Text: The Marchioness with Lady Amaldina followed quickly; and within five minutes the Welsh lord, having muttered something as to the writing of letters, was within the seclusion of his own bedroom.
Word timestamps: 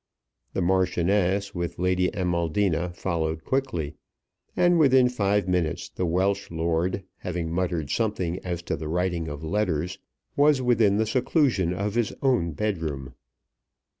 The 0.53 0.63
Marchioness 0.63 1.53
with 1.53 1.77
Lady 1.77 2.09
Amaldina 2.15 2.91
followed 2.95 3.43
quickly; 3.43 3.93
and 4.57 4.79
within 4.79 5.09
five 5.09 5.47
minutes 5.47 5.89
the 5.89 6.07
Welsh 6.07 6.49
lord, 6.49 7.03
having 7.17 7.51
muttered 7.51 7.91
something 7.91 8.39
as 8.39 8.63
to 8.63 8.75
the 8.75 8.87
writing 8.87 9.27
of 9.27 9.43
letters, 9.43 9.99
was 10.35 10.59
within 10.59 10.97
the 10.97 11.05
seclusion 11.05 11.71
of 11.71 11.93
his 11.93 12.15
own 12.23 12.53
bedroom. 12.53 13.13